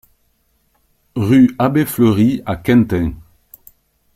Rue 1.15 1.53
Abbé 1.59 1.85
Fleury 1.85 2.41
à 2.47 2.55
Quintin 2.55 3.13